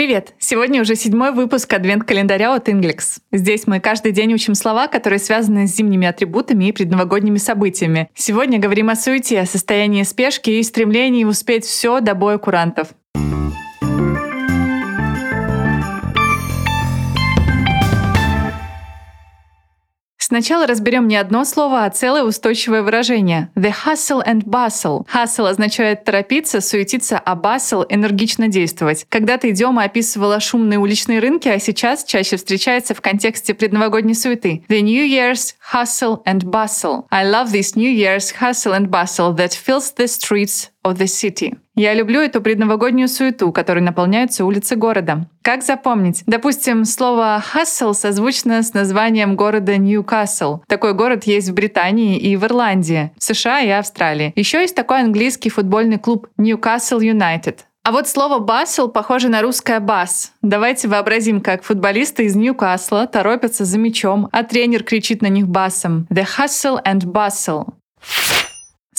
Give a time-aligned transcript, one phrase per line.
[0.00, 0.32] Привет!
[0.38, 3.18] Сегодня уже седьмой выпуск адвент-календаря от Inglix.
[3.32, 8.08] Здесь мы каждый день учим слова, которые связаны с зимними атрибутами и предновогодними событиями.
[8.14, 12.88] Сегодня говорим о суете, состоянии спешки и стремлении успеть все до боя курантов.
[20.30, 23.50] Сначала разберем не одно слово, а целое устойчивое выражение.
[23.56, 25.04] The hustle and bustle.
[25.12, 29.06] Hustle означает торопиться, суетиться, а bustle— энергично действовать.
[29.08, 34.62] Когда-то идиома описывала шумные уличные рынки, а сейчас чаще встречается в контексте предновогодней суеты.
[34.68, 37.06] The New Year's hustle and bustle.
[37.10, 41.56] I love this New Year's hustle and bustle that fills the streets of the city.
[41.74, 45.26] Я люблю эту предновогоднюю суету, которой наполняются улицы города.
[45.42, 46.22] Как запомнить?
[46.26, 50.60] Допустим, слово «hustle» созвучно с названием города Ньюкасл.
[50.66, 54.32] Такой город есть в Британии и в Ирландии, в США и Австралии.
[54.36, 57.60] Еще есть такой английский футбольный клуб Newcastle United.
[57.82, 60.32] А вот слово «басл» похоже на русское «бас».
[60.42, 66.06] Давайте вообразим, как футболисты из Ньюкасла торопятся за мячом, а тренер кричит на них басом
[66.10, 67.72] «The hustle and bustle».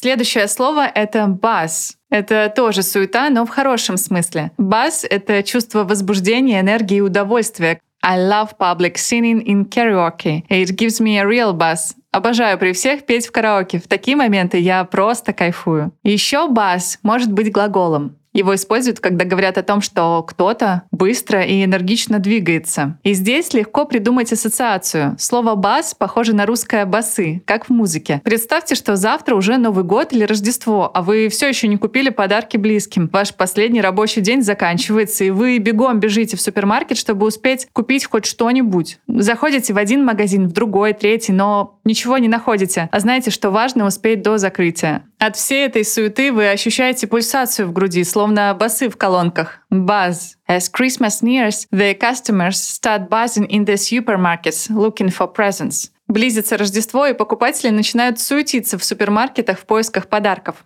[0.00, 1.96] Следующее слово— это «бас».
[2.08, 4.52] Это тоже суета, но в хорошем смысле.
[4.56, 7.80] Бас— это чувство возбуждения, энергии и удовольствия.
[8.00, 10.44] I love public singing in karaoke.
[10.48, 11.96] It gives me a real buzz.
[12.12, 13.80] Обожаю при всех петь в караоке.
[13.80, 15.90] В такие моменты я просто кайфую.
[16.04, 18.18] Еще бас может быть глаголом.
[18.38, 22.96] Его используют, когда говорят о том, что кто-то быстро и энергично двигается.
[23.02, 25.16] И здесь легко придумать ассоциацию.
[25.18, 28.20] Слово «бас» похоже на русское «басы», как в музыке.
[28.22, 32.56] Представьте, что завтра уже Новый год или Рождество, а вы все еще не купили подарки
[32.56, 33.10] близким.
[33.12, 38.24] Ваш последний рабочий день заканчивается, и вы бегом бежите в супермаркет, чтобы успеть купить хоть
[38.24, 39.00] что-нибудь.
[39.08, 42.88] Заходите в один магазин, в другой, третий, но ничего не находите.
[42.92, 45.02] А знаете, что важно успеть до закрытия.
[45.18, 49.60] От всей этой суеты вы ощущаете пульсацию в груди, словно басы в колонках.
[49.72, 50.36] Buzz.
[50.48, 55.90] As Christmas nears, the customers start buzzing in the supermarkets, looking for presents.
[56.06, 60.64] Близится Рождество, и покупатели начинают суетиться в супермаркетах в поисках подарков.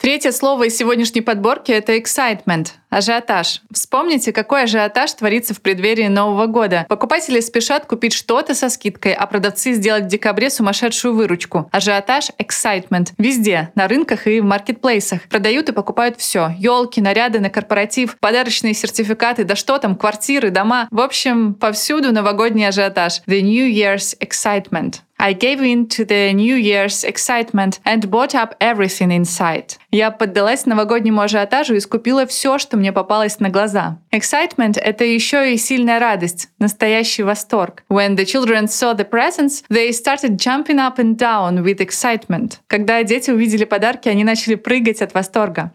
[0.00, 3.60] Третье слово из сегодняшней подборки— это excitement, ажиотаж.
[3.70, 6.86] Вспомните, какой ажиотаж творится в преддверии Нового года.
[6.88, 11.68] Покупатели спешат купить что-то со скидкой, а продавцы сделать в декабре сумасшедшую выручку.
[11.70, 13.08] Ажиотаж— excitement.
[13.18, 15.28] Везде, на рынках и в маркетплейсах.
[15.28, 16.54] Продают и покупают все.
[16.56, 20.88] Елки, наряды на корпоратив, подарочные сертификаты, да что там, квартиры, дома.
[20.90, 23.20] В общем, повсюду новогодний ажиотаж.
[23.26, 25.00] The New Year's excitement.
[25.20, 29.76] I gave in to the New Year's excitement and bought up everything inside.
[29.90, 33.98] Я поддалась новогоднему ажиотажу и скупила все, что мне попалось на глаза.
[34.12, 37.84] Excitement— это еще и сильная радость, настоящий восторг.
[37.90, 42.54] When the children saw the presents, they started jumping up and down with excitement.
[42.66, 45.72] Когда дети увидели подарки, они начали прыгать от восторга.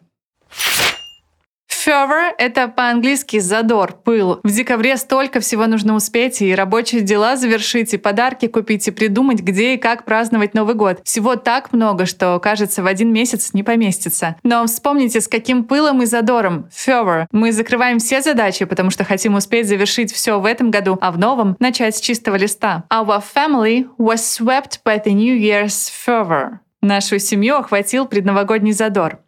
[1.86, 4.40] Fervor— это по-английски задор, пыл.
[4.42, 9.42] В декабре столько всего нужно успеть, и рабочие дела завершить, и подарки купить, и придумать,
[9.42, 11.02] где и как праздновать Новый год.
[11.04, 14.36] Всего так много, что, кажется, в один месяц не поместится.
[14.42, 16.70] Но вспомните, с каким пылом и задором.
[16.76, 17.28] Fervor.
[17.32, 21.20] Мы закрываем все задачи, потому что хотим успеть завершить все в этом году, а в
[21.20, 22.86] новом начать с чистого листа.
[22.92, 26.60] Our family was swept by the New Year's fervor.
[26.82, 29.20] Нашу семью охватил предновогодний задор.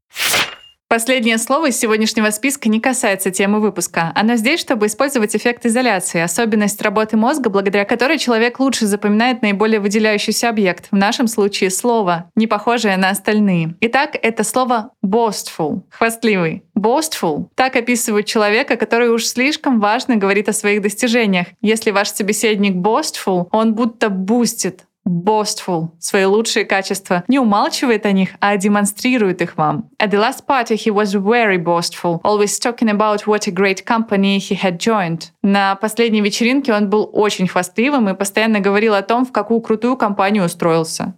[0.90, 4.14] Последнее слово из сегодняшнего списка не касается темы выпуска.
[4.16, 9.82] Оно здесь, чтобы использовать эффект изоляции, особенность работы мозга, благодаря которой человек лучше запоминает наиболее
[9.82, 13.76] выделяющийся объект, в нашем случае слово, не похожее на остальные.
[13.82, 16.64] Итак, это слово boastful, хвастливый.
[16.78, 17.48] Boastful.
[17.56, 21.48] Так описывают человека, который уж слишком важно говорит о своих достижениях.
[21.60, 28.30] Если ваш собеседник boastful, он будто бустит, boastful, свои лучшие качества, не умалчивает о них,
[28.40, 29.90] а демонстрирует их вам.
[30.02, 34.38] At the last party he was very boastful, always talking about what a great company
[34.38, 35.32] he had joined.
[35.42, 39.98] На последней вечеринке он был очень хвастливым и постоянно говорил о том, в какую крутую
[39.98, 41.14] компанию устроился.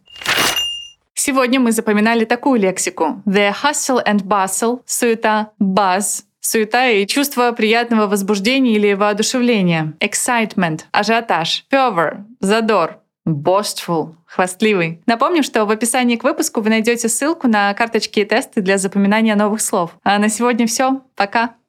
[1.14, 3.22] Сегодня мы запоминали такую лексику.
[3.26, 9.96] The hustle and bustle, суета, buzz, суета и чувство приятного возбуждения или воодушевления.
[10.00, 11.66] Excitement, ажиотаж.
[11.70, 13.00] Fervor, задор.
[13.30, 15.02] Boastful, хвастливый.
[15.06, 19.36] Напомню, что в описании к выпуску вы найдете ссылку на карточки и тесты для запоминания
[19.36, 19.92] новых слов.
[20.04, 21.02] А на сегодня все.
[21.16, 21.56] Пока!